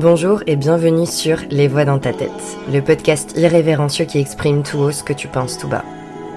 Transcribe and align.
Bonjour 0.00 0.44
et 0.46 0.54
bienvenue 0.54 1.06
sur 1.06 1.38
Les 1.50 1.66
Voix 1.66 1.84
dans 1.84 1.98
ta 1.98 2.12
tête, 2.12 2.30
le 2.72 2.80
podcast 2.80 3.36
irrévérencieux 3.36 4.04
qui 4.04 4.20
exprime 4.20 4.62
tout 4.62 4.78
haut 4.78 4.92
ce 4.92 5.02
que 5.02 5.12
tu 5.12 5.26
penses 5.26 5.58
tout 5.58 5.66
bas. 5.66 5.84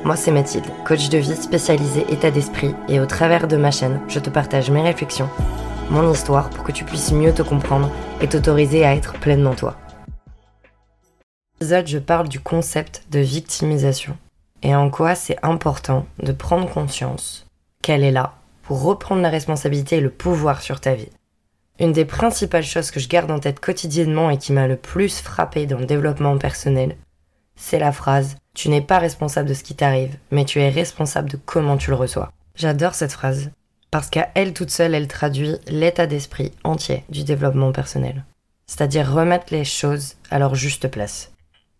Moi 0.04 0.16
c'est 0.16 0.32
Mathilde, 0.32 0.66
coach 0.84 1.10
de 1.10 1.20
vie 1.20 1.36
spécialisée 1.36 2.12
état 2.12 2.32
d'esprit 2.32 2.74
et 2.89 3.00
au 3.00 3.05
travers 3.05 3.47
de 3.47 3.58
ma 3.58 3.70
chaîne, 3.70 4.02
je 4.08 4.18
te 4.18 4.32
partage 4.32 4.71
mes 4.71 4.82
réflexions, 4.82 5.29
mon 5.92 6.12
histoire 6.12 6.50
pour 6.50 6.63
que 6.63 6.71
tu 6.71 6.86
puisses 6.86 7.12
mieux 7.12 7.36
te 7.36 7.44
comprendre 7.44 7.92
et 8.20 8.28
t'autoriser 8.28 8.83
à 8.83 8.96
être 8.96 9.13
pleinement 9.19 9.53
toi. 9.53 9.75
Dans 10.07 11.67
l'épisode, 11.67 11.87
je 11.87 11.99
parle 11.99 12.29
du 12.29 12.39
concept 12.39 13.03
de 13.12 13.19
victimisation 13.19 14.17
et 14.63 14.75
en 14.75 14.89
quoi 14.89 15.13
c'est 15.13 15.37
important 15.43 16.07
de 16.17 16.31
prendre 16.31 16.67
conscience 16.67 17.45
qu'elle 17.84 18.03
est 18.03 18.09
là 18.09 18.34
pour 18.63 18.81
reprendre 18.81 19.21
la 19.21 19.30
responsabilité 19.30 19.98
et 19.98 20.02
le 20.02 20.09
pouvoir 20.09 20.63
sur 20.63 20.81
ta 20.81 20.95
vie. 20.95 21.09
Une 21.82 21.94
des 21.94 22.05
principales 22.05 22.63
choses 22.63 22.91
que 22.91 23.00
je 23.00 23.08
garde 23.08 23.32
en 23.32 23.40
tête 23.40 23.59
quotidiennement 23.59 24.30
et 24.30 24.38
qui 24.38 24.54
m'a 24.54 24.68
le 24.68 24.76
plus 24.77 25.20
frappé 25.20 25.66
dans 25.66 25.80
le 25.80 25.88
développement 25.88 26.38
personnel, 26.38 26.95
c'est 27.55 27.80
la 27.80 27.91
phrase 27.91 28.35
Tu 28.53 28.70
n'es 28.70 28.81
pas 28.81 28.99
responsable 28.99 29.49
de 29.49 29.55
ce 29.55 29.63
qui 29.63 29.73
t'arrive, 29.73 30.16
mais 30.30 30.45
tu 30.45 30.59
es 30.59 30.70
responsable 30.70 31.31
de 31.31 31.39
comment 31.44 31.77
tu 31.77 31.89
le 31.89 31.95
reçois. 31.95 32.31
J'adore 32.53 32.94
cette 32.94 33.13
phrase, 33.13 33.49
parce 33.89 34.12
qu'à 34.12 34.30
elle 34.36 34.53
toute 34.53 34.70
seule, 34.70 34.94
elle 34.94 35.08
traduit 35.08 35.55
l'état 35.66 36.05
d'esprit 36.05 36.52
entier 36.63 37.03
du 37.09 37.23
développement 37.23 37.72
personnel. 37.72 38.25
C'est-à-dire 38.67 39.11
remettre 39.11 39.48
les 39.50 39.66
choses 39.66 40.17
à 40.30 40.38
leur 40.38 40.53
juste 40.53 40.88
place. 40.88 41.31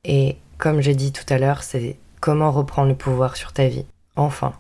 Et 0.04 0.38
comme 0.58 0.82
j'ai 0.82 0.96
dit 0.96 1.12
tout 1.12 1.32
à 1.32 1.38
l'heure, 1.38 1.62
c'est 1.62 2.00
comment 2.20 2.50
reprendre 2.50 2.90
le 2.90 2.96
pouvoir 2.96 3.38
sur 3.38 3.54
ta 3.54 3.68
vie, 3.68 3.86
enfin, 4.16 4.54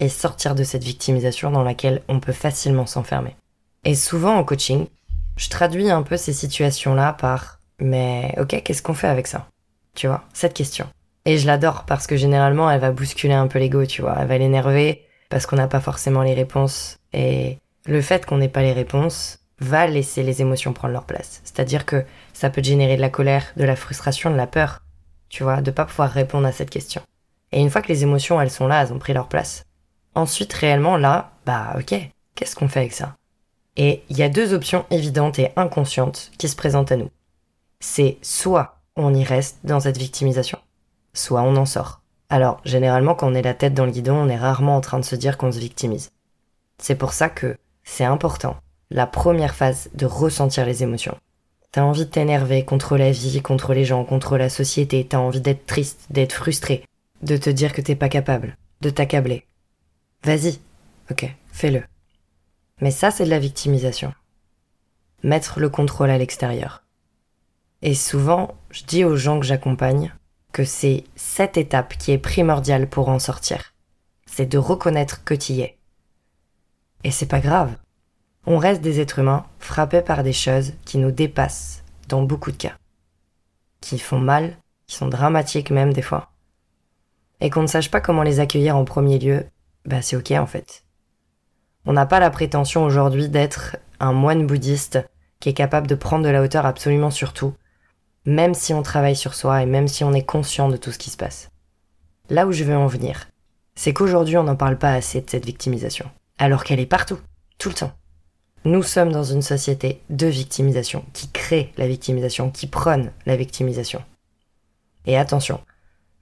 et 0.00 0.08
sortir 0.08 0.56
de 0.56 0.64
cette 0.64 0.82
victimisation 0.82 1.52
dans 1.52 1.62
laquelle 1.62 2.02
on 2.08 2.18
peut 2.18 2.32
facilement 2.32 2.86
s'enfermer. 2.86 3.36
Et 3.84 3.94
souvent 3.94 4.36
en 4.36 4.44
coaching, 4.44 4.86
je 5.36 5.48
traduis 5.48 5.90
un 5.90 6.02
peu 6.02 6.16
ces 6.16 6.32
situations-là 6.32 7.12
par 7.12 7.60
mais 7.80 8.34
ok, 8.38 8.62
qu'est-ce 8.62 8.82
qu'on 8.82 8.94
fait 8.94 9.08
avec 9.08 9.26
ça? 9.26 9.46
Tu 9.94 10.06
vois, 10.06 10.24
cette 10.32 10.54
question. 10.54 10.86
Et 11.24 11.38
je 11.38 11.46
l'adore 11.46 11.84
parce 11.84 12.06
que 12.06 12.16
généralement 12.16 12.70
elle 12.70 12.80
va 12.80 12.92
bousculer 12.92 13.34
un 13.34 13.46
peu 13.46 13.58
l'ego, 13.58 13.84
tu 13.86 14.02
vois, 14.02 14.16
elle 14.18 14.28
va 14.28 14.38
l'énerver 14.38 15.04
parce 15.28 15.46
qu'on 15.46 15.56
n'a 15.56 15.68
pas 15.68 15.80
forcément 15.80 16.22
les 16.22 16.34
réponses. 16.34 16.98
Et 17.12 17.58
le 17.86 18.00
fait 18.00 18.24
qu'on 18.24 18.38
n'ait 18.38 18.48
pas 18.48 18.62
les 18.62 18.72
réponses 18.72 19.38
va 19.60 19.86
laisser 19.86 20.22
les 20.22 20.40
émotions 20.40 20.72
prendre 20.72 20.92
leur 20.92 21.04
place. 21.04 21.40
C'est-à-dire 21.44 21.86
que 21.86 22.04
ça 22.32 22.50
peut 22.50 22.62
générer 22.62 22.96
de 22.96 23.00
la 23.00 23.10
colère, 23.10 23.46
de 23.56 23.64
la 23.64 23.76
frustration, 23.76 24.30
de 24.30 24.36
la 24.36 24.46
peur, 24.46 24.80
tu 25.28 25.42
vois, 25.42 25.60
de 25.60 25.70
pas 25.70 25.84
pouvoir 25.84 26.10
répondre 26.10 26.46
à 26.46 26.52
cette 26.52 26.70
question. 26.70 27.02
Et 27.52 27.60
une 27.60 27.70
fois 27.70 27.82
que 27.82 27.88
les 27.88 28.02
émotions, 28.02 28.40
elles 28.40 28.50
sont 28.50 28.66
là, 28.66 28.82
elles 28.82 28.92
ont 28.92 28.98
pris 28.98 29.12
leur 29.12 29.28
place. 29.28 29.64
Ensuite, 30.14 30.52
réellement, 30.52 30.96
là, 30.96 31.32
bah 31.46 31.74
ok, 31.78 31.94
qu'est-ce 32.34 32.56
qu'on 32.56 32.68
fait 32.68 32.80
avec 32.80 32.92
ça? 32.92 33.16
Et 33.76 34.02
il 34.08 34.16
y 34.16 34.22
a 34.22 34.28
deux 34.28 34.52
options 34.52 34.84
évidentes 34.90 35.38
et 35.38 35.52
inconscientes 35.56 36.30
qui 36.38 36.48
se 36.48 36.56
présentent 36.56 36.92
à 36.92 36.96
nous. 36.96 37.10
C'est 37.80 38.18
soit 38.22 38.78
on 38.96 39.14
y 39.14 39.24
reste 39.24 39.58
dans 39.64 39.80
cette 39.80 39.98
victimisation, 39.98 40.58
soit 41.12 41.42
on 41.42 41.56
en 41.56 41.66
sort. 41.66 42.00
Alors, 42.30 42.60
généralement, 42.64 43.14
quand 43.14 43.30
on 43.30 43.34
est 43.34 43.42
la 43.42 43.54
tête 43.54 43.74
dans 43.74 43.84
le 43.84 43.90
guidon, 43.90 44.14
on 44.14 44.28
est 44.28 44.36
rarement 44.36 44.76
en 44.76 44.80
train 44.80 44.98
de 44.98 45.04
se 45.04 45.16
dire 45.16 45.36
qu'on 45.36 45.52
se 45.52 45.58
victimise. 45.58 46.10
C'est 46.78 46.94
pour 46.94 47.12
ça 47.12 47.28
que 47.28 47.56
c'est 47.82 48.04
important, 48.04 48.56
la 48.90 49.06
première 49.06 49.54
phase, 49.54 49.90
de 49.94 50.06
ressentir 50.06 50.64
les 50.64 50.82
émotions. 50.82 51.18
T'as 51.72 51.82
envie 51.82 52.04
de 52.04 52.10
t'énerver 52.10 52.64
contre 52.64 52.96
la 52.96 53.10
vie, 53.10 53.42
contre 53.42 53.74
les 53.74 53.84
gens, 53.84 54.04
contre 54.04 54.38
la 54.38 54.48
société, 54.48 55.06
t'as 55.08 55.18
envie 55.18 55.40
d'être 55.40 55.66
triste, 55.66 56.06
d'être 56.10 56.32
frustré, 56.32 56.84
de 57.22 57.36
te 57.36 57.50
dire 57.50 57.72
que 57.72 57.80
t'es 57.80 57.96
pas 57.96 58.08
capable, 58.08 58.56
de 58.80 58.90
t'accabler. 58.90 59.44
Vas-y, 60.22 60.58
ok, 61.10 61.34
fais-le. 61.52 61.82
Mais 62.84 62.90
ça, 62.90 63.10
c'est 63.10 63.24
de 63.24 63.30
la 63.30 63.38
victimisation. 63.38 64.12
Mettre 65.22 65.58
le 65.58 65.70
contrôle 65.70 66.10
à 66.10 66.18
l'extérieur. 66.18 66.84
Et 67.80 67.94
souvent, 67.94 68.56
je 68.70 68.84
dis 68.84 69.04
aux 69.04 69.16
gens 69.16 69.40
que 69.40 69.46
j'accompagne 69.46 70.12
que 70.52 70.64
c'est 70.64 71.04
cette 71.16 71.56
étape 71.56 71.96
qui 71.96 72.12
est 72.12 72.18
primordiale 72.18 72.86
pour 72.86 73.08
en 73.08 73.18
sortir. 73.18 73.72
C'est 74.26 74.44
de 74.44 74.58
reconnaître 74.58 75.24
que 75.24 75.32
tu 75.32 75.54
y 75.54 75.60
es. 75.62 75.78
Et 77.04 77.10
c'est 77.10 77.24
pas 77.24 77.40
grave. 77.40 77.74
On 78.44 78.58
reste 78.58 78.82
des 78.82 79.00
êtres 79.00 79.20
humains 79.20 79.46
frappés 79.60 80.02
par 80.02 80.22
des 80.22 80.34
choses 80.34 80.74
qui 80.84 80.98
nous 80.98 81.10
dépassent 81.10 81.84
dans 82.10 82.22
beaucoup 82.22 82.52
de 82.52 82.58
cas. 82.58 82.76
Qui 83.80 83.98
font 83.98 84.20
mal, 84.20 84.58
qui 84.86 84.96
sont 84.96 85.08
dramatiques 85.08 85.70
même 85.70 85.94
des 85.94 86.02
fois. 86.02 86.32
Et 87.40 87.48
qu'on 87.48 87.62
ne 87.62 87.66
sache 87.66 87.90
pas 87.90 88.02
comment 88.02 88.24
les 88.24 88.40
accueillir 88.40 88.76
en 88.76 88.84
premier 88.84 89.18
lieu, 89.18 89.46
bah 89.86 90.02
c'est 90.02 90.16
ok 90.16 90.32
en 90.32 90.46
fait. 90.46 90.83
On 91.86 91.92
n'a 91.92 92.06
pas 92.06 92.20
la 92.20 92.30
prétention 92.30 92.84
aujourd'hui 92.84 93.28
d'être 93.28 93.76
un 94.00 94.12
moine 94.12 94.46
bouddhiste 94.46 95.04
qui 95.40 95.50
est 95.50 95.54
capable 95.54 95.86
de 95.86 95.94
prendre 95.94 96.24
de 96.24 96.30
la 96.30 96.42
hauteur 96.42 96.64
absolument 96.64 97.10
sur 97.10 97.34
tout, 97.34 97.54
même 98.24 98.54
si 98.54 98.72
on 98.72 98.82
travaille 98.82 99.16
sur 99.16 99.34
soi 99.34 99.62
et 99.62 99.66
même 99.66 99.88
si 99.88 100.04
on 100.04 100.14
est 100.14 100.24
conscient 100.24 100.68
de 100.68 100.78
tout 100.78 100.92
ce 100.92 100.98
qui 100.98 101.10
se 101.10 101.16
passe. 101.16 101.50
Là 102.30 102.46
où 102.46 102.52
je 102.52 102.64
veux 102.64 102.76
en 102.76 102.86
venir, 102.86 103.28
c'est 103.74 103.92
qu'aujourd'hui 103.92 104.38
on 104.38 104.44
n'en 104.44 104.56
parle 104.56 104.78
pas 104.78 104.94
assez 104.94 105.20
de 105.20 105.28
cette 105.28 105.44
victimisation, 105.44 106.10
alors 106.38 106.64
qu'elle 106.64 106.80
est 106.80 106.86
partout, 106.86 107.18
tout 107.58 107.68
le 107.68 107.74
temps. 107.74 107.92
Nous 108.64 108.82
sommes 108.82 109.12
dans 109.12 109.24
une 109.24 109.42
société 109.42 110.00
de 110.08 110.26
victimisation, 110.26 111.04
qui 111.12 111.28
crée 111.28 111.70
la 111.76 111.86
victimisation, 111.86 112.50
qui 112.50 112.66
prône 112.66 113.12
la 113.26 113.36
victimisation. 113.36 114.02
Et 115.04 115.18
attention, 115.18 115.60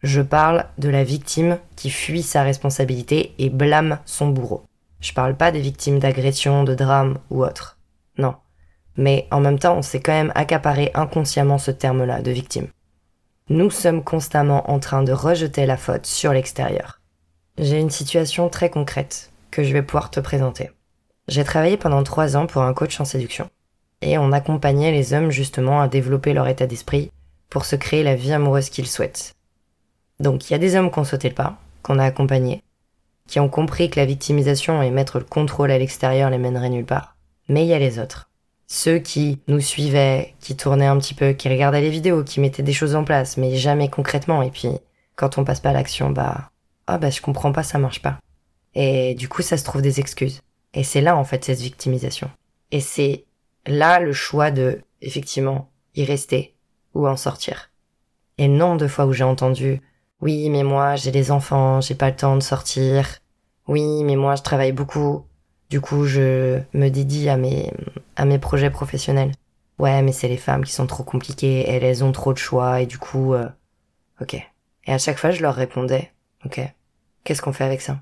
je 0.03 0.23
parle 0.23 0.67
de 0.79 0.89
la 0.89 1.05
victime 1.05 1.61
qui 1.77 1.89
fuit 1.89 2.25
sa 2.25 2.43
responsabilité 2.43 3.33
et 3.39 3.49
blâme 3.49 4.01
son 4.07 4.27
bourreau. 4.27 4.65
Je 5.03 5.13
parle 5.13 5.37
pas 5.37 5.51
des 5.51 5.61
victimes 5.61 5.99
d'agressions, 5.99 6.63
de 6.63 6.75
drames 6.75 7.19
ou 7.29 7.45
autres. 7.45 7.77
Non. 8.19 8.37
Mais 8.97 9.27
en 9.33 9.41
même 9.41 9.59
temps, 9.59 9.77
on 9.77 9.83
s'est 9.83 10.01
quand 10.01 10.13
même 10.13 10.33
accaparé 10.37 10.93
inconsciemment 10.95 11.59
ce 11.59 11.73
terme-là 11.73 12.23
de 12.23 12.31
victime. 12.31 12.69
Nous 13.49 13.71
sommes 13.71 14.05
constamment 14.05 14.71
en 14.71 14.79
train 14.79 15.03
de 15.03 15.13
rejeter 15.13 15.67
la 15.67 15.77
faute 15.77 16.07
sur 16.07 16.33
l'extérieur. 16.33 17.01
J'ai 17.59 17.81
une 17.81 17.91
situation 17.91 18.49
très 18.49 18.71
concrète 18.71 19.33
que 19.51 19.65
je 19.65 19.73
vais 19.73 19.83
pouvoir 19.83 20.11
te 20.11 20.21
présenter. 20.21 20.71
J'ai 21.27 21.43
travaillé 21.43 21.77
pendant 21.77 22.05
trois 22.05 22.37
ans 22.37 22.47
pour 22.47 22.63
un 22.63 22.73
coach 22.73 23.01
en 23.01 23.05
séduction. 23.05 23.51
Et 24.03 24.19
on 24.19 24.31
accompagnait 24.31 24.93
les 24.93 25.15
hommes 25.15 25.31
justement 25.31 25.81
à 25.81 25.89
développer 25.89 26.33
leur 26.33 26.47
état 26.47 26.67
d'esprit 26.67 27.11
pour 27.51 27.65
se 27.65 27.77
créer 27.77 28.05
la 28.05 28.15
vie 28.15 28.33
amoureuse 28.33 28.71
qu'ils 28.71 28.87
souhaitent. 28.87 29.35
Donc 30.21 30.49
il 30.49 30.53
y 30.53 30.57
a 30.57 30.59
des 30.59 30.77
hommes 30.77 30.91
qu'on 30.91 31.05
sauté 31.05 31.29
le 31.29 31.35
pas, 31.35 31.59
qu'on 31.83 31.99
a 31.99 32.05
accompagnés, 32.05 32.63
qui 33.29 33.41
ont 33.41 33.49
compris 33.49 33.91
que 33.91 33.99
la 33.99 34.07
victimisation 34.07 34.83
et 34.83 34.91
mettre 34.91 35.19
le 35.19 35.25
contrôle 35.25 35.71
à 35.71 35.79
l'extérieur 35.79 36.31
les 36.31 36.39
mènerait 36.39 36.71
nulle 36.71 36.85
part. 36.85 37.17
Mais 37.49 37.65
il 37.65 37.69
y 37.69 37.75
a 37.75 37.79
les 37.79 37.99
autres. 37.99 38.31
Ceux 38.67 38.99
qui 38.99 39.41
nous 39.49 39.61
suivaient, 39.61 40.35
qui 40.41 40.57
tournaient 40.57 40.87
un 40.87 40.99
petit 40.99 41.15
peu, 41.15 41.33
qui 41.33 41.49
regardaient 41.49 41.81
les 41.81 41.91
vidéos, 41.91 42.25
qui 42.25 42.41
mettaient 42.41 42.63
des 42.63 42.73
choses 42.73 42.95
en 42.95 43.05
place, 43.05 43.37
mais 43.37 43.57
jamais 43.57 43.89
concrètement. 43.89 44.43
Et 44.43 44.51
puis, 44.51 44.69
quand 45.17 45.39
on 45.39 45.45
passe 45.45 45.61
pas 45.61 45.71
à 45.71 45.75
l'action, 45.75 46.11
bah, 46.11 46.51
ah 46.87 46.99
bah 46.99 47.11
je 47.11 47.21
comprends 47.21 47.53
pas, 47.53 47.63
ça 47.63 47.79
marche 47.79 48.01
pas. 48.01 48.19
Et 48.75 49.15
du 49.15 49.29
coup, 49.29 49.43
ça 49.43 49.59
se 49.59 49.65
trouve 49.65 49.83
des 49.83 50.01
excuses. 50.01 50.41
Et 50.75 50.85
c'est 50.85 51.03
là, 51.03 51.17
en 51.17 51.25
fait, 51.25 51.45
cette 51.45 51.61
victimisation. 51.61 52.31
Et 52.71 52.81
c'est 52.81 53.27
là 53.67 54.01
le 54.01 54.13
choix 54.13 54.51
de, 54.51 54.81
effectivement, 55.03 55.71
y 55.95 56.05
rester 56.05 56.55
ou 56.95 57.07
en 57.07 57.17
sortir. 57.17 57.71
Et 58.39 58.49
nombre 58.49 58.79
de 58.79 58.89
fois 58.89 59.07
où 59.07 59.13
j'ai 59.13 59.25
entendu, 59.25 59.81
oui, 60.23 60.49
mais 60.51 60.63
moi, 60.63 60.95
j'ai 60.95 61.11
des 61.11 61.33
enfants, 61.33 61.81
j'ai 61.81 61.97
pas 61.97 62.09
le 62.09 62.17
temps 62.17 62.37
de 62.37 62.43
sortir. 62.43 63.19
Oui, 63.67 64.05
mais 64.05 64.15
moi, 64.15 64.37
je 64.37 64.43
travaille 64.43 64.73
beaucoup. 64.73 65.27
Du 65.69 65.81
coup, 65.81 66.05
je 66.07 66.61
me 66.75 66.89
dédie 66.91 67.29
à 67.29 67.37
mes, 67.37 67.73
à 68.15 68.25
mes 68.25 68.39
projets 68.39 68.71
professionnels. 68.71 69.33
Ouais, 69.79 70.01
mais 70.01 70.13
c'est 70.13 70.29
les 70.29 70.37
femmes 70.37 70.65
qui 70.65 70.73
sont 70.73 70.87
trop 70.87 71.03
compliquées, 71.03 71.69
elles, 71.69 71.83
elles 71.83 72.05
ont 72.05 72.13
trop 72.13 72.33
de 72.33 72.39
choix, 72.39 72.81
et 72.81 72.87
du 72.87 72.99
coup, 72.99 73.35
euh, 73.35 73.49
ok. 74.21 74.35
Et 74.35 74.93
à 74.93 74.99
chaque 74.99 75.19
fois, 75.19 75.33
je 75.33 75.43
leur 75.43 75.57
répondais, 75.57 76.13
ok. 76.45 76.61
Qu'est-ce 77.25 77.43
qu'on 77.43 77.53
fait 77.53 77.65
avec 77.65 77.81
ça? 77.81 77.99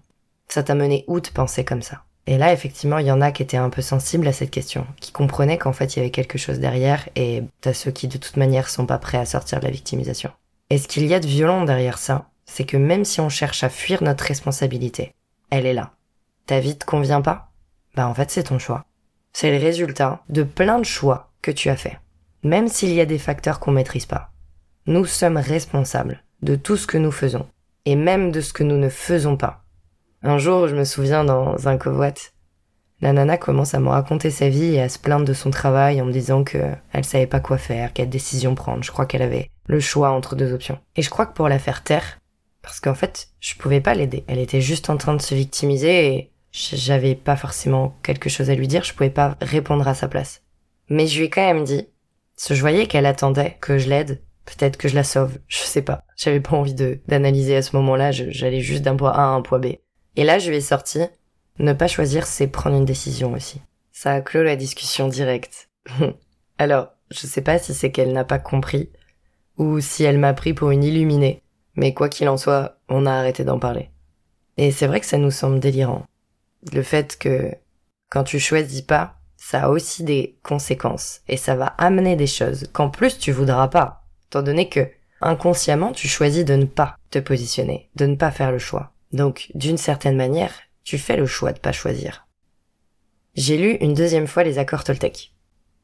Ça 0.49 0.63
t'a 0.63 0.75
mené 0.75 1.05
où 1.07 1.21
de 1.21 1.29
penser 1.29 1.65
comme 1.65 1.83
ça? 1.83 2.03
Et 2.27 2.37
là, 2.37 2.53
effectivement, 2.53 2.99
il 2.99 3.07
y 3.07 3.13
en 3.13 3.23
a 3.23 3.33
qui 3.33 3.43
étaient 3.43 3.57
un 3.57 3.71
peu 3.71 3.81
sensibles 3.81 4.29
à 4.29 4.33
cette 4.33 4.51
question, 4.51 4.87
qui 5.01 5.13
comprenaient 5.13 5.59
qu'en 5.59 5.73
fait, 5.73 5.95
il 5.95 6.01
y 6.01 6.03
avait 6.03 6.11
quelque 6.11 6.39
chose 6.39 6.59
derrière, 6.59 7.09
et 7.17 7.45
t'as 7.63 7.73
ceux 7.73 7.93
qui, 7.93 8.09
de 8.09 8.19
toute 8.19 8.37
manière, 8.37 8.69
sont 8.69 8.85
pas 8.85 8.99
prêts 8.99 9.19
à 9.19 9.25
sortir 9.25 9.61
de 9.61 9.65
la 9.65 9.71
victimisation. 9.71 10.31
Et 10.71 10.79
ce 10.79 10.89
qu'il 10.89 11.07
y 11.07 11.15
a 11.15 11.21
de 11.21 11.27
violent 11.27 11.65
derrière 11.65 11.99
ça, 11.99 12.31
c'est 12.47 12.65
que 12.65 12.77
même 12.77 13.05
si 13.05 13.21
on 13.21 13.29
cherche 13.29 13.65
à 13.65 13.69
fuir 13.69 14.03
notre 14.03 14.25
responsabilité, 14.25 15.13
elle 15.51 15.67
est 15.67 15.75
là. 15.75 15.93
Ta 16.47 16.61
vie 16.61 16.79
te 16.79 16.85
convient 16.85 17.23
pas? 17.23 17.51
Bah 17.97 18.07
en 18.07 18.15
fait 18.15 18.31
c'est 18.31 18.45
ton 18.45 18.59
choix. 18.59 18.85
C'est 19.33 19.51
le 19.51 19.63
résultat 19.63 20.23
de 20.29 20.43
plein 20.43 20.79
de 20.79 20.85
choix 20.85 21.31
que 21.43 21.51
tu 21.51 21.69
as 21.69 21.77
fait. 21.77 21.99
Même 22.43 22.69
s'il 22.69 22.93
y 22.93 23.01
a 23.01 23.07
des 23.07 23.19
facteurs 23.19 23.61
qu'on 23.61 23.73
maîtrise 23.73 24.07
pas. 24.07 24.31
Nous 24.87 25.05
sommes 25.05 25.37
responsables 25.37 26.23
de 26.43 26.57
tout 26.57 26.77
ce 26.77 26.87
que 26.87 26.99
nous 26.99 27.13
faisons. 27.13 27.47
Et 27.85 27.97
même 27.97 28.31
de 28.31 28.41
ce 28.41 28.53
que 28.53 28.63
nous 28.65 28.79
ne 28.79 28.89
faisons 28.89 29.37
pas. 29.37 29.65
Un 30.23 30.39
jour, 30.39 30.69
je 30.69 30.77
me 30.77 30.85
souviens 30.85 31.25
dans 31.25 31.69
un 31.69 31.79
covoite, 31.79 32.35
la 33.03 33.13
nana 33.13 33.39
commence 33.39 33.75
à 33.75 33.81
me 33.81 33.89
raconter 33.89 34.31
sa 34.31 34.49
vie 34.49 34.75
et 34.75 34.83
à 34.83 34.89
se 34.89 34.99
plaindre 34.99 35.25
de 35.25 35.33
son 35.33 35.51
travail 35.51 36.01
en 36.01 36.07
me 36.07 36.13
disant 36.13 36.45
que 36.45 36.59
elle 36.93 37.05
savait 37.05 37.27
pas 37.27 37.41
quoi 37.41 37.57
faire, 37.57 37.93
quelle 37.93 38.11
décision 38.11 38.55
prendre. 38.55 38.83
Je 38.83 38.91
crois 38.91 39.07
qu'elle 39.07 39.23
avait 39.23 39.51
le 39.67 39.81
choix 39.81 40.11
entre 40.11 40.37
deux 40.37 40.53
options. 40.53 40.79
Et 40.97 41.03
je 41.03 41.11
crois 41.11 41.27
que 41.27 41.35
pour 41.35 41.49
la 41.49 41.59
faire 41.59 41.83
taire, 41.83 42.19
parce 42.63 42.81
qu'en 42.81 42.95
fait, 42.95 43.29
je 43.41 43.55
pouvais 43.55 43.81
pas 43.81 43.95
l'aider. 43.95 44.25
Elle 44.29 44.39
était 44.39 44.61
juste 44.61 44.91
en 44.91 44.97
train 44.97 45.15
de 45.15 45.23
se 45.23 45.35
victimiser 45.35 46.07
et 46.07 46.31
j'avais 46.53 47.15
pas 47.15 47.37
forcément 47.37 47.97
quelque 48.03 48.29
chose 48.29 48.51
à 48.51 48.55
lui 48.55 48.69
dire, 48.69 48.85
je 48.85 48.93
pouvais 48.93 49.11
pas 49.11 49.37
répondre 49.41 49.87
à 49.89 49.95
sa 49.95 50.09
place. 50.09 50.43
Mais 50.89 51.07
je 51.07 51.19
lui 51.19 51.27
ai 51.27 51.31
quand 51.31 51.47
même 51.47 51.65
dit, 51.65 51.89
je 52.49 52.61
voyais 52.61 52.87
qu'elle 52.87 53.07
attendait 53.07 53.57
que 53.61 53.79
je 53.79 53.89
l'aide, 53.89 54.21
peut-être 54.45 54.77
que 54.77 54.89
je 54.89 54.95
la 54.95 55.05
sauve, 55.05 55.39
je 55.49 55.59
sais 55.59 55.83
pas. 55.83 56.05
J'avais 56.17 56.41
pas 56.41 56.57
envie 56.57 56.75
d'analyser 56.75 57.57
à 57.57 57.63
ce 57.63 57.77
moment-là, 57.77 58.11
j'allais 58.13 58.61
juste 58.61 58.83
d'un 58.83 58.97
point 58.97 59.13
A 59.13 59.23
à 59.23 59.27
un 59.27 59.43
point 59.43 59.59
B. 59.59 59.77
Et 60.17 60.25
là, 60.25 60.39
je 60.39 60.51
lui 60.51 60.57
ai 60.57 60.61
sorti, 60.61 61.01
ne 61.59 61.73
pas 61.73 61.89
choisir, 61.89 62.27
c'est 62.27 62.47
prendre 62.47 62.77
une 62.77 62.85
décision 62.85 63.33
aussi. 63.33 63.61
Ça 63.93 64.13
a 64.13 64.21
clos 64.21 64.43
la 64.43 64.57
discussion 64.57 65.09
directe. 65.09 65.69
Alors, 66.59 66.89
je 67.11 67.27
sais 67.27 67.43
pas 67.43 67.59
si 67.59 67.75
c'est 67.75 67.91
qu'elle 67.91 68.13
n'a 68.13 68.25
pas 68.25 68.39
compris, 68.39 68.91
ou 69.59 69.81
si 69.81 70.05
elle 70.05 70.19
m'a 70.19 70.33
pris 70.33 70.55
pour 70.55 70.71
une 70.71 70.85
illuminée, 70.85 71.43
mais 71.75 71.93
quoi 71.95 72.09
qu'il 72.09 72.29
en 72.29 72.37
soit, 72.37 72.79
on 72.89 73.07
a 73.07 73.13
arrêté 73.13 73.45
d'en 73.45 73.59
parler. 73.59 73.91
Et 74.57 74.71
c'est 74.71 74.87
vrai 74.87 75.01
que 75.01 75.07
ça 75.07 75.19
nous 75.19 75.31
semble 75.31 75.61
délirant. 75.61 76.05
Le 76.73 76.83
fait 76.83 77.19
que, 77.19 77.55
quand 78.11 78.25
tu 78.25 78.39
choisis 78.39 78.83
pas, 78.83 79.17
ça 79.37 79.65
a 79.65 79.69
aussi 79.69 80.05
des 80.05 80.39
conséquences, 80.43 81.23
et 81.29 81.37
ça 81.37 81.57
va 81.57 81.67
amener 81.79 82.17
des 82.17 82.27
choses 82.27 82.69
qu'en 82.73 82.91
plus 82.91 83.19
tu 83.19 83.33
voudras 83.33 83.69
pas, 83.69 84.05
étant 84.29 84.43
donné 84.43 84.69
que, 84.69 84.87
inconsciemment, 85.21 85.93
tu 85.93 86.09
choisis 86.09 86.45
de 86.45 86.55
ne 86.55 86.67
pas 86.67 86.97
te 87.11 87.19
positionner, 87.19 87.89
de 87.97 88.07
ne 88.07 88.17
pas 88.17 88.31
faire 88.31 88.53
le 88.53 88.59
choix. 88.59 88.93
Donc, 89.13 89.51
d'une 89.55 89.79
certaine 89.79 90.17
manière, 90.17 90.53
tu 90.91 90.99
fais 90.99 91.17
le 91.17 91.27
choix 91.27 91.53
de 91.53 91.61
pas 91.61 91.71
choisir. 91.71 92.27
J'ai 93.37 93.57
lu 93.57 93.75
une 93.81 93.95
deuxième 93.95 94.27
fois 94.27 94.43
les 94.43 94.59
accords 94.59 94.83
Toltec. 94.83 95.33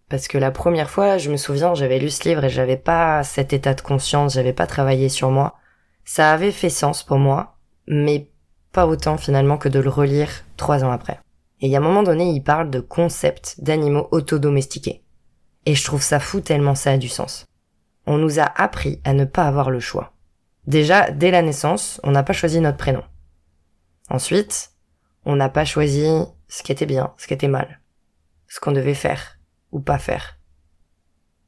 Parce 0.08 0.26
que 0.26 0.37
la 0.37 0.50
première 0.50 0.91
fois, 0.91 1.17
je 1.17 1.31
me 1.31 1.37
souviens, 1.37 1.76
j'avais 1.76 2.00
lu 2.00 2.11
ce 2.11 2.29
livre 2.29 2.43
et 2.43 2.50
j'avais 2.50 2.76
pas 2.76 3.23
cet 3.23 3.53
état 3.53 3.75
de 3.75 3.81
conscience, 3.82 4.35
j'avais 4.35 4.53
pas 4.53 4.67
travaillé 4.67 5.08
sur 5.08 5.31
moi. 5.31 5.55
Ça 6.05 6.32
avait 6.32 6.50
fait 6.50 6.70
sens 6.70 7.05
pour 7.05 7.19
moi, 7.19 7.56
mais 7.87 8.29
pas 8.73 8.88
autant 8.88 9.17
finalement 9.17 9.58
que 9.58 9.69
de 9.69 9.79
le 9.79 9.91
relire 9.91 10.29
trois 10.56 10.82
ans 10.82 10.91
après. 10.91 11.20
Et 11.61 11.73
a 11.76 11.79
un 11.79 11.82
moment 11.82 12.03
donné, 12.03 12.29
il 12.31 12.43
parle 12.43 12.69
de 12.69 12.81
concept 12.81 13.61
d'animaux 13.62 14.08
autodomestiqués. 14.11 15.05
Et 15.67 15.76
je 15.76 15.85
trouve 15.85 16.03
ça 16.03 16.19
fou 16.19 16.41
tellement 16.41 16.75
ça 16.75 16.91
a 16.91 16.97
du 16.97 17.08
sens. 17.08 17.47
On 18.06 18.19
nous 18.19 18.41
a 18.41 18.61
appris 18.61 19.00
à 19.05 19.12
ne 19.12 19.25
pas 19.25 19.44
avoir 19.44 19.70
le 19.70 19.79
choix. 19.79 20.14
Déjà, 20.67 21.12
dès 21.12 21.31
la 21.31 21.43
naissance, 21.43 22.00
on 22.03 22.11
n'a 22.11 22.25
pas 22.25 22.32
choisi 22.32 22.61
notre 22.61 22.76
prénom. 22.76 23.05
Ensuite, 24.11 24.73
on 25.26 25.37
n'a 25.37 25.50
pas 25.50 25.64
choisi 25.64 26.06
ce 26.49 26.62
qui 26.62 26.73
était 26.73 26.87
bien, 26.87 27.12
ce 27.19 27.26
qui 27.26 27.34
était 27.34 27.49
mal, 27.49 27.81
ce 28.46 28.61
qu'on 28.61 28.73
devait 28.73 28.94
faire 28.94 29.38
ou 29.73 29.81
pas 29.81 29.99
faire. 29.99 30.38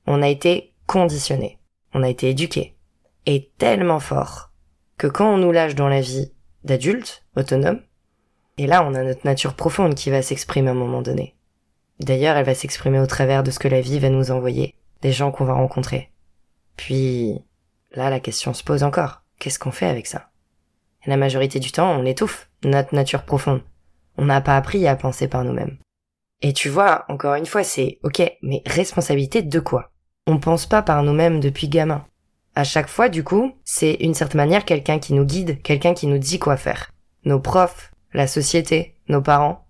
On 0.07 0.21
a 0.21 0.29
été 0.29 0.75
conditionné, 0.87 1.59
on 1.95 2.03
a 2.03 2.09
été 2.09 2.29
éduqué, 2.29 2.77
et 3.25 3.51
tellement 3.57 4.01
fort 4.01 4.53
que 4.99 5.07
quand 5.07 5.33
on 5.33 5.39
nous 5.39 5.53
lâche 5.53 5.77
dans 5.77 5.89
la 5.89 6.01
vie 6.01 6.33
d'adulte, 6.65 7.25
autonome, 7.37 7.81
et 8.59 8.67
là 8.67 8.85
on 8.85 8.95
a 8.95 9.05
notre 9.05 9.25
nature 9.25 9.55
profonde 9.55 9.95
qui 9.95 10.11
va 10.11 10.23
s'exprimer 10.23 10.69
à 10.69 10.73
un 10.73 10.75
moment 10.75 11.01
donné. 11.01 11.37
D'ailleurs, 12.01 12.37
elle 12.37 12.47
va 12.47 12.55
s'exprimer 12.55 13.01
au 13.01 13.07
travers 13.07 13.43
de 13.43 13.51
ce 13.51 13.59
que 13.59 13.67
la 13.67 13.81
vie 13.81 13.99
va 13.99 14.09
nous 14.09 14.31
envoyer, 14.31 14.77
des 15.03 15.11
gens 15.11 15.33
qu'on 15.33 15.45
va 15.45 15.55
rencontrer. 15.55 16.13
Puis, 16.77 17.41
là, 17.91 18.09
la 18.09 18.21
question 18.21 18.55
se 18.55 18.63
pose 18.63 18.85
encore. 18.85 19.23
Qu'est-ce 19.41 19.59
qu'on 19.59 19.73
fait 19.73 19.87
avec 19.87 20.07
ça? 20.07 20.31
La 21.07 21.17
majorité 21.17 21.61
du 21.61 21.73
temps, 21.73 21.91
on 21.91 22.05
étouffe 22.05 22.51
notre 22.65 22.95
nature 22.95 23.23
profonde. 23.23 23.63
On 24.17 24.25
n'a 24.25 24.41
pas 24.41 24.57
appris 24.57 24.87
à 24.87 24.97
penser 24.97 25.29
par 25.29 25.45
nous-mêmes. 25.45 25.79
Et 26.43 26.53
tu 26.53 26.69
vois, 26.69 27.05
encore 27.09 27.35
une 27.35 27.47
fois, 27.47 27.65
c'est 27.65 27.99
ok, 28.03 28.23
mais 28.43 28.63
responsabilité 28.67 29.43
de 29.43 29.61
quoi? 29.61 29.91
On 30.27 30.39
pense 30.39 30.67
pas 30.67 30.83
par 30.83 31.03
nous-mêmes 31.03 31.41
depuis 31.41 31.69
gamin. 31.69 32.05
À 32.55 32.65
chaque 32.65 32.89
fois, 32.89 33.09
du 33.09 33.25
coup, 33.25 33.53
c'est 33.65 33.95
une 33.95 34.15
certaine 34.15 34.41
manière 34.41 34.65
quelqu'un 34.65 34.99
qui 34.99 35.15
nous 35.15 35.25
guide, 35.25 35.63
quelqu'un 35.63 35.95
qui 35.95 36.07
nous 36.07 36.19
dit 36.19 36.39
quoi 36.39 36.57
faire. 36.57 36.93
Nos 37.25 37.41
profs, 37.41 37.93
la 38.13 38.27
société, 38.27 38.97
nos 39.09 39.23
parents. 39.23 39.67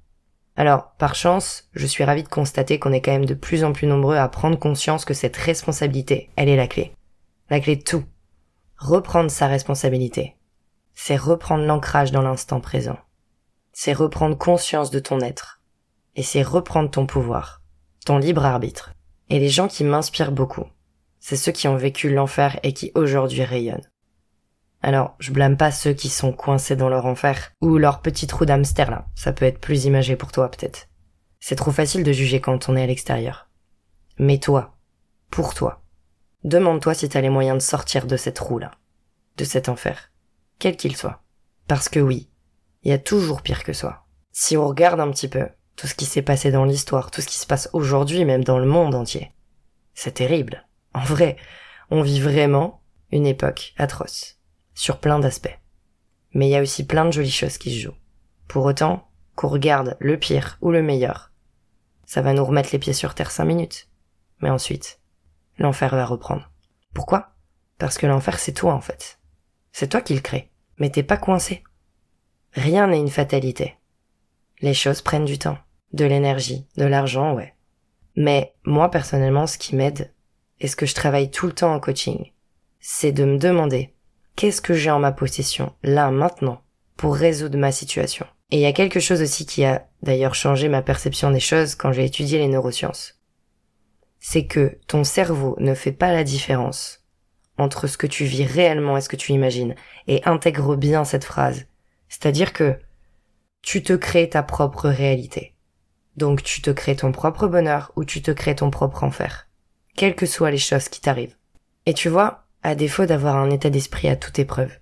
Alors, 0.56 0.92
par 0.98 1.14
chance, 1.14 1.69
je 1.75 1.86
suis 1.86 2.04
ravie 2.04 2.22
de 2.22 2.28
constater 2.28 2.78
qu'on 2.78 2.92
est 2.92 3.00
quand 3.00 3.12
même 3.12 3.26
de 3.26 3.34
plus 3.34 3.64
en 3.64 3.72
plus 3.72 3.86
nombreux 3.86 4.16
à 4.16 4.28
prendre 4.28 4.58
conscience 4.58 5.04
que 5.04 5.14
cette 5.14 5.36
responsabilité, 5.36 6.30
elle 6.36 6.48
est 6.48 6.56
la 6.56 6.66
clé. 6.66 6.92
La 7.50 7.60
clé 7.60 7.76
de 7.76 7.82
tout. 7.82 8.04
Reprendre 8.76 9.30
sa 9.30 9.46
responsabilité 9.46 10.34
c'est 11.00 11.17
reprendre 11.17 11.65
l'ancrage 11.65 12.11
dans 12.11 12.23
l'instant 12.23 12.61
présent. 12.61 12.99
C'est 13.73 13.93
reprendre 13.93 14.37
conscience 14.37 14.91
de 14.91 14.99
ton 14.99 15.21
être. 15.21 15.62
Et 16.17 16.25
c'est 16.25 16.43
reprendre 16.43 16.91
ton 16.91 17.06
pouvoir, 17.06 17.62
ton 18.05 18.19
libre 18.19 18.45
arbitre. 18.45 18.93
Et 19.31 19.39
les 19.39 19.49
gens 19.49 19.69
qui 19.69 19.85
m'inspirent 19.85 20.33
beaucoup, 20.33 20.65
c'est 21.21 21.37
ceux 21.37 21.53
qui 21.53 21.69
ont 21.69 21.77
vécu 21.77 22.12
l'enfer 22.12 22.59
et 22.65 22.73
qui 22.73 22.91
aujourd'hui 22.97 23.45
rayonnent. 23.45 23.89
Alors, 24.83 25.15
je 25.21 25.31
blâme 25.31 25.56
pas 25.56 25.71
ceux 25.71 25.93
qui 25.93 26.09
sont 26.09 26.33
coincés 26.33 26.75
dans 26.75 26.89
leur 26.89 27.06
enfer, 27.06 27.53
ou 27.61 27.79
leur 27.79 28.03
petit 28.03 28.27
trou 28.27 28.45
d'hamster 28.45 28.91
là, 28.91 29.06
ça 29.15 29.33
peut 29.33 29.45
être 29.45 29.61
plus 29.61 29.85
imagé 29.85 30.17
pour 30.17 30.33
toi 30.33 30.50
peut-être. 30.50 30.89
C'est 31.39 31.56
trop 31.56 31.71
facile 31.71 32.03
de 32.03 32.12
juger 32.12 32.41
quand 32.41 32.69
on 32.69 32.77
est 32.77 32.83
à 32.83 32.87
l'extérieur. 32.87 33.49
Mais 34.19 34.39
toi, 34.39 34.77
pour 35.31 35.55
toi, 35.55 35.81
demande-toi 36.43 36.95
si 36.95 37.09
t'as 37.09 37.21
les 37.21 37.31
moyens 37.31 37.59
de 37.59 37.62
sortir 37.62 38.09
de 38.09 38.17
cette 38.17 38.41
roue 38.41 38.59
là, 38.59 38.73
de 39.37 39.45
cet 39.45 39.69
enfer 39.69 40.11
quel 40.58 40.76
qu'il 40.76 40.96
soit. 40.96 41.22
Parce 41.66 41.88
que 41.88 42.00
oui, 42.00 42.31
il 42.82 42.90
y 42.90 42.94
a 42.94 42.99
toujours 42.99 43.43
pire 43.43 43.64
que 43.64 43.72
soi. 43.72 44.06
Si 44.32 44.56
on 44.56 44.66
regarde 44.66 45.00
un 45.00 45.10
petit 45.10 45.28
peu 45.28 45.49
tout 45.76 45.87
ce 45.87 45.94
qui 45.94 46.06
s'est 46.06 46.22
passé 46.22 46.50
dans 46.50 46.64
l'histoire, 46.64 47.10
tout 47.10 47.20
ce 47.20 47.26
qui 47.26 47.38
se 47.38 47.46
passe 47.46 47.69
aujourd'hui, 47.72 48.25
même 48.25 48.44
dans 48.44 48.58
le 48.58 48.66
monde 48.66 48.94
entier, 48.94 49.32
c'est 49.94 50.14
terrible. 50.14 50.66
En 50.94 51.05
vrai, 51.05 51.37
on 51.90 52.02
vit 52.02 52.20
vraiment 52.20 52.82
une 53.10 53.26
époque 53.26 53.75
atroce, 53.78 54.38
sur 54.75 54.99
plein 54.99 55.19
d'aspects. 55.19 55.58
Mais 56.32 56.49
il 56.49 56.50
y 56.50 56.56
a 56.56 56.62
aussi 56.62 56.87
plein 56.87 57.04
de 57.04 57.12
jolies 57.12 57.31
choses 57.31 57.58
qui 57.58 57.70
se 57.70 57.81
jouent. 57.81 57.96
Pour 58.49 58.64
autant, 58.64 59.08
qu'on 59.34 59.49
regarde 59.49 59.96
le 60.00 60.19
pire 60.19 60.58
ou 60.61 60.70
le 60.70 60.82
meilleur, 60.82 61.32
ça 62.06 62.22
va 62.22 62.32
nous 62.32 62.44
remettre 62.44 62.70
les 62.72 62.78
pieds 62.78 62.93
sur 62.93 63.14
terre 63.14 63.31
cinq 63.31 63.44
minutes. 63.44 63.88
Mais 64.40 64.50
ensuite, 64.50 65.00
l'enfer 65.58 65.94
va 65.94 66.06
reprendre. 66.06 66.50
Pourquoi? 66.94 67.34
Parce 67.78 67.99
que 67.99 68.06
l'enfer 68.06 68.38
c'est 68.38 68.52
toi 68.52 68.75
en 68.75 68.81
fait. 68.81 69.18
C'est 69.73 69.88
toi 69.88 70.00
qui 70.00 70.15
le 70.15 70.20
crée, 70.20 70.50
mais 70.79 70.91
t'es 70.91 71.03
pas 71.03 71.17
coincé. 71.17 71.62
Rien 72.53 72.87
n'est 72.87 72.99
une 72.99 73.11
fatalité. 73.11 73.75
Les 74.61 74.75
choses 74.75 75.03
prennent 75.03 75.25
du 75.25 75.38
temps, 75.38 75.59
de 75.93 76.05
l'énergie, 76.05 76.67
de 76.76 76.85
l'argent, 76.85 77.35
ouais. 77.35 77.55
Mais 78.17 78.55
moi 78.65 78.91
personnellement, 78.91 79.47
ce 79.47 79.59
qui 79.59 79.76
m'aide, 79.76 80.12
et 80.61 80.67
ce 80.67 80.76
que 80.76 80.87
je 80.87 80.94
travaille 80.94 81.31
tout 81.31 81.47
le 81.47 81.53
temps 81.53 81.73
en 81.73 81.81
coaching, 81.81 82.32
c'est 82.81 83.12
de 83.12 83.25
me 83.25 83.38
demander 83.38 83.94
qu'est-ce 84.35 84.61
que 84.61 84.75
j'ai 84.75 84.91
en 84.91 84.99
ma 84.99 85.12
possession, 85.12 85.73
là, 85.82 86.11
maintenant, 86.11 86.62
pour 86.97 87.14
résoudre 87.14 87.59
ma 87.59 87.73
situation? 87.73 88.26
Et 88.50 88.56
il 88.56 88.62
y 88.62 88.67
a 88.67 88.73
quelque 88.73 89.00
chose 89.00 89.21
aussi 89.21 89.47
qui 89.47 89.64
a 89.64 89.87
d'ailleurs 90.03 90.35
changé 90.35 90.69
ma 90.69 90.82
perception 90.82 91.31
des 91.31 91.41
choses 91.41 91.75
quand 91.75 91.93
j'ai 91.93 92.05
étudié 92.05 92.38
les 92.38 92.49
neurosciences. 92.49 93.21
C'est 94.21 94.47
que 94.47 94.79
ton 94.87 95.05
cerveau 95.05 95.55
ne 95.59 95.75
fait 95.75 95.93
pas 95.93 96.12
la 96.12 96.25
différence 96.25 96.98
entre 97.59 97.87
ce 97.87 97.99
que 97.99 98.07
tu 98.07 98.25
vis 98.25 98.45
réellement 98.45 98.97
et 98.97 99.00
ce 99.00 99.09
que 99.09 99.17
tu 99.17 99.33
imagines, 99.33 99.75
et 100.07 100.23
intègre 100.25 100.77
bien 100.77 101.05
cette 101.05 101.25
phrase. 101.25 101.67
C'est-à-dire 102.09 102.53
que 102.53 102.79
tu 103.62 103.83
te 103.83 103.93
crées 103.93 104.31
ta 104.31 104.43
propre 104.43 104.88
réalité. 104.88 105.55
Donc 106.17 106.43
tu 106.43 106.62
te 106.62 106.71
crées 106.71 106.97
ton 106.97 107.12
propre 107.12 107.47
bonheur 107.47 107.93
ou 107.97 108.05
tu 108.05 108.23
te 108.23 108.31
crées 108.31 108.57
ton 108.57 108.71
propre 108.71 109.05
enfer. 109.05 109.49
Quelles 109.97 110.17
que 110.17 110.27
soient 110.27 110.50
les 110.50 110.59
choses 110.59 110.88
qui 110.88 111.00
t'arrivent. 111.00 111.37
Et 111.87 111.95
tu 111.95 112.09
vois, 112.09 112.45
à 112.62 112.75
défaut 112.75 113.07
d'avoir 113.07 113.37
un 113.37 113.50
état 113.50 113.71
d'esprit 113.71 114.09
à 114.09 114.17
toute 114.17 114.38
épreuve. 114.38 114.73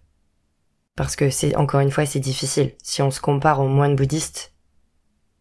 Parce 0.95 1.15
que 1.15 1.31
c'est, 1.31 1.55
encore 1.57 1.81
une 1.81 1.91
fois, 1.91 2.07
c'est 2.07 2.21
difficile. 2.21 2.75
Si 2.83 3.03
on 3.03 3.11
se 3.11 3.21
compare 3.21 3.61
aux 3.61 3.69
moines 3.69 3.97
bouddhistes, 3.97 4.55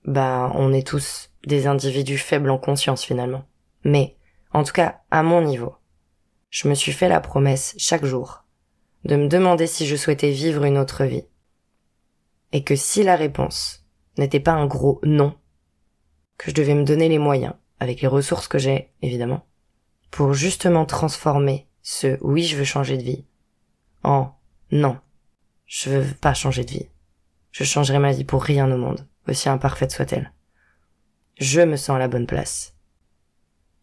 bah, 0.04 0.52
on 0.54 0.74
est 0.74 0.86
tous 0.86 1.32
des 1.48 1.68
individus 1.68 2.18
faibles 2.18 2.50
en 2.50 2.58
conscience 2.58 3.04
finalement. 3.04 3.46
Mais, 3.84 4.18
en 4.52 4.64
tout 4.64 4.74
cas, 4.74 5.02
à 5.12 5.24
mon 5.24 5.42
niveau, 5.42 5.76
je 6.56 6.70
me 6.70 6.74
suis 6.74 6.94
fait 6.94 7.10
la 7.10 7.20
promesse 7.20 7.76
chaque 7.78 8.06
jour 8.06 8.46
de 9.04 9.18
me 9.18 9.28
demander 9.28 9.68
si 9.68 9.86
je 9.86 9.98
souhaitais 9.98 10.32
vivre 10.32 10.64
une 10.64 10.78
autre 10.78 11.04
vie. 11.04 11.26
Et 12.54 12.64
que 12.64 12.78
si 12.78 13.04
la 13.04 13.18
réponse 13.18 13.86
n'était 14.18 14.40
pas 14.40 14.54
un 14.54 14.66
gros 14.66 15.02
non, 15.04 15.36
que 16.38 16.52
je 16.52 16.56
devais 16.56 16.74
me 16.74 16.86
donner 16.86 17.10
les 17.10 17.20
moyens, 17.20 17.56
avec 17.82 18.00
les 18.00 18.08
ressources 18.08 18.48
que 18.48 18.58
j'ai, 18.58 18.90
évidemment, 19.02 19.46
pour 20.12 20.34
justement 20.34 20.86
transformer 20.86 21.68
ce 21.82 22.18
oui 22.22 22.44
je 22.44 22.56
veux 22.56 22.64
changer 22.64 22.98
de 22.98 23.04
vie 23.04 23.26
en 24.04 24.34
non, 24.72 24.98
je 25.66 25.90
veux 25.90 26.14
pas 26.22 26.34
changer 26.34 26.64
de 26.64 26.72
vie. 26.72 26.90
Je 27.52 27.66
changerai 27.66 28.00
ma 28.00 28.14
vie 28.14 28.24
pour 28.24 28.42
rien 28.42 28.72
au 28.72 28.78
monde, 28.78 29.06
aussi 29.28 29.50
imparfaite 29.50 29.92
soit-elle. 29.92 30.32
Je 31.38 31.60
me 31.60 31.76
sens 31.76 31.98
à 31.98 32.00
la 32.00 32.08
bonne 32.08 32.28
place. 32.28 32.78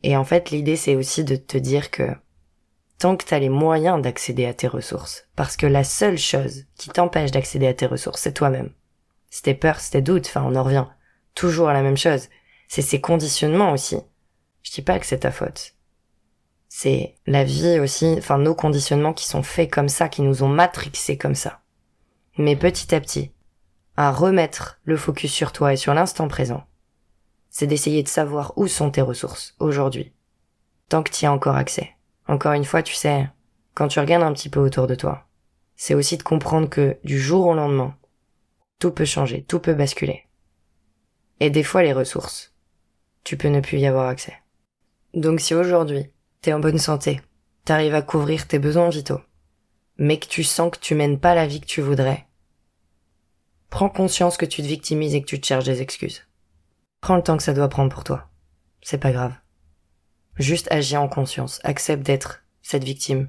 Et 0.02 0.16
en 0.16 0.24
fait, 0.24 0.50
l'idée 0.50 0.76
c'est 0.76 0.96
aussi 0.96 1.22
de 1.22 1.36
te 1.36 1.58
dire 1.58 1.90
que 1.90 2.16
tant 3.02 3.16
que 3.16 3.24
tu 3.24 3.36
les 3.36 3.48
moyens 3.48 4.00
d'accéder 4.00 4.46
à 4.46 4.54
tes 4.54 4.68
ressources. 4.68 5.24
Parce 5.34 5.56
que 5.56 5.66
la 5.66 5.82
seule 5.82 6.18
chose 6.18 6.66
qui 6.76 6.88
t'empêche 6.88 7.32
d'accéder 7.32 7.66
à 7.66 7.74
tes 7.74 7.86
ressources, 7.86 8.20
c'est 8.20 8.32
toi-même. 8.32 8.70
C'est 9.28 9.42
tes 9.42 9.54
peurs, 9.54 9.80
c'est 9.80 9.90
tes 9.90 10.02
doutes, 10.02 10.28
enfin 10.28 10.44
on 10.46 10.54
en 10.54 10.62
revient 10.62 10.86
toujours 11.34 11.66
la 11.72 11.82
même 11.82 11.96
chose. 11.96 12.28
C'est 12.68 12.80
ces 12.80 13.00
conditionnements 13.00 13.72
aussi. 13.72 13.98
Je 14.62 14.70
dis 14.70 14.82
pas 14.82 15.00
que 15.00 15.06
c'est 15.06 15.18
ta 15.18 15.32
faute. 15.32 15.74
C'est 16.68 17.16
la 17.26 17.42
vie 17.42 17.80
aussi, 17.80 18.14
enfin 18.18 18.38
nos 18.38 18.54
conditionnements 18.54 19.14
qui 19.14 19.26
sont 19.26 19.42
faits 19.42 19.72
comme 19.72 19.88
ça, 19.88 20.08
qui 20.08 20.22
nous 20.22 20.44
ont 20.44 20.48
matrixés 20.48 21.18
comme 21.18 21.34
ça. 21.34 21.60
Mais 22.38 22.54
petit 22.54 22.94
à 22.94 23.00
petit, 23.00 23.32
à 23.96 24.12
remettre 24.12 24.78
le 24.84 24.96
focus 24.96 25.32
sur 25.32 25.50
toi 25.50 25.72
et 25.72 25.76
sur 25.76 25.92
l'instant 25.92 26.28
présent, 26.28 26.62
c'est 27.50 27.66
d'essayer 27.66 28.04
de 28.04 28.08
savoir 28.08 28.52
où 28.54 28.68
sont 28.68 28.92
tes 28.92 29.02
ressources 29.02 29.56
aujourd'hui 29.58 30.12
tant 30.88 31.02
que 31.02 31.10
tu 31.10 31.26
as 31.26 31.32
encore 31.32 31.56
accès. 31.56 31.96
Encore 32.32 32.54
une 32.54 32.64
fois, 32.64 32.82
tu 32.82 32.94
sais, 32.94 33.28
quand 33.74 33.88
tu 33.88 34.00
regardes 34.00 34.22
un 34.22 34.32
petit 34.32 34.48
peu 34.48 34.58
autour 34.58 34.86
de 34.86 34.94
toi, 34.94 35.28
c'est 35.76 35.92
aussi 35.92 36.16
de 36.16 36.22
comprendre 36.22 36.66
que 36.66 36.96
du 37.04 37.20
jour 37.20 37.46
au 37.46 37.54
lendemain, 37.54 37.94
tout 38.78 38.90
peut 38.90 39.04
changer, 39.04 39.44
tout 39.44 39.60
peut 39.60 39.74
basculer. 39.74 40.24
Et 41.40 41.50
des 41.50 41.62
fois 41.62 41.82
les 41.82 41.92
ressources, 41.92 42.54
tu 43.22 43.36
peux 43.36 43.48
ne 43.48 43.60
plus 43.60 43.80
y 43.80 43.86
avoir 43.86 44.08
accès. 44.08 44.32
Donc 45.12 45.40
si 45.42 45.54
aujourd'hui, 45.54 46.10
t'es 46.40 46.54
en 46.54 46.58
bonne 46.58 46.78
santé, 46.78 47.20
t'arrives 47.66 47.94
à 47.94 48.00
couvrir 48.00 48.48
tes 48.48 48.58
besoins 48.58 48.88
vitaux, 48.88 49.20
mais 49.98 50.18
que 50.18 50.26
tu 50.26 50.42
sens 50.42 50.70
que 50.70 50.80
tu 50.80 50.94
mènes 50.94 51.20
pas 51.20 51.34
la 51.34 51.46
vie 51.46 51.60
que 51.60 51.66
tu 51.66 51.82
voudrais, 51.82 52.26
prends 53.68 53.90
conscience 53.90 54.38
que 54.38 54.46
tu 54.46 54.62
te 54.62 54.66
victimises 54.66 55.14
et 55.14 55.20
que 55.20 55.28
tu 55.28 55.38
te 55.38 55.46
cherches 55.46 55.66
des 55.66 55.82
excuses. 55.82 56.26
Prends 57.02 57.16
le 57.16 57.22
temps 57.22 57.36
que 57.36 57.42
ça 57.42 57.52
doit 57.52 57.68
prendre 57.68 57.92
pour 57.92 58.04
toi. 58.04 58.30
C'est 58.80 58.96
pas 58.96 59.12
grave. 59.12 59.34
Juste 60.36 60.70
agis 60.70 60.96
en 60.96 61.08
conscience, 61.08 61.60
accepte 61.62 62.02
d'être 62.02 62.42
cette 62.62 62.84
victime 62.84 63.28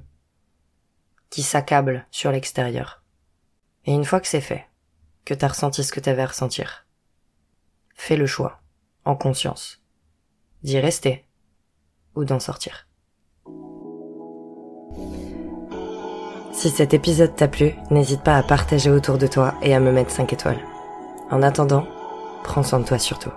qui 1.28 1.42
s'accable 1.42 2.06
sur 2.10 2.30
l'extérieur. 2.30 3.02
Et 3.84 3.92
une 3.92 4.04
fois 4.04 4.20
que 4.20 4.28
c'est 4.28 4.40
fait, 4.40 4.66
que 5.24 5.34
t'as 5.34 5.48
ressenti 5.48 5.84
ce 5.84 5.92
que 5.92 6.00
t'avais 6.00 6.22
à 6.22 6.26
ressentir, 6.26 6.86
fais 7.94 8.16
le 8.16 8.26
choix, 8.26 8.60
en 9.04 9.16
conscience, 9.16 9.82
d'y 10.62 10.78
rester 10.78 11.26
ou 12.14 12.24
d'en 12.24 12.40
sortir. 12.40 12.86
Si 16.52 16.70
cet 16.70 16.94
épisode 16.94 17.34
t'a 17.36 17.48
plu, 17.48 17.74
n'hésite 17.90 18.22
pas 18.22 18.36
à 18.36 18.42
partager 18.42 18.90
autour 18.90 19.18
de 19.18 19.26
toi 19.26 19.54
et 19.60 19.74
à 19.74 19.80
me 19.80 19.92
mettre 19.92 20.10
5 20.10 20.32
étoiles. 20.32 20.60
En 21.30 21.42
attendant, 21.42 21.86
prends 22.44 22.62
soin 22.62 22.78
de 22.78 22.86
toi 22.86 22.98
surtout. 22.98 23.32